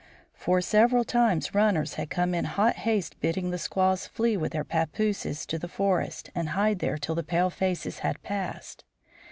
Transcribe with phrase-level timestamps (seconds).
[0.33, 4.63] For, several times runners had come in hot haste bidding the squaws flee with their
[4.63, 8.83] pappooses to the forest and hide there till the palefaces had passed.